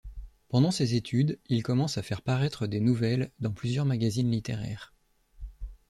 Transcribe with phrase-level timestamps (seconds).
[0.49, 4.95] Pendant ses études, il commence à faire paraître des nouvelles dans plusieurs magazines littéraires.